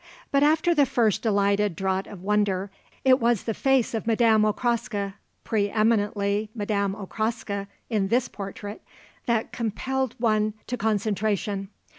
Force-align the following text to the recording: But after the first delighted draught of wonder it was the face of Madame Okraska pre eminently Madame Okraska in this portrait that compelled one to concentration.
But 0.31 0.41
after 0.41 0.73
the 0.73 0.87
first 0.87 1.21
delighted 1.21 1.75
draught 1.75 2.07
of 2.07 2.23
wonder 2.23 2.71
it 3.05 3.19
was 3.19 3.43
the 3.43 3.53
face 3.53 3.93
of 3.93 4.07
Madame 4.07 4.41
Okraska 4.45 5.13
pre 5.43 5.69
eminently 5.69 6.49
Madame 6.55 6.95
Okraska 6.95 7.67
in 7.87 8.07
this 8.07 8.27
portrait 8.27 8.81
that 9.27 9.51
compelled 9.51 10.15
one 10.17 10.55
to 10.65 10.75
concentration. 10.75 11.69